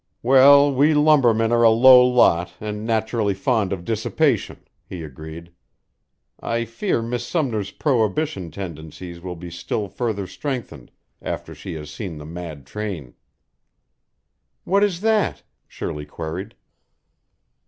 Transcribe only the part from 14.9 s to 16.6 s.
that?" Shirley queried.